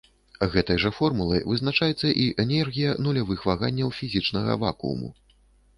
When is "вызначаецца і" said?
1.51-2.25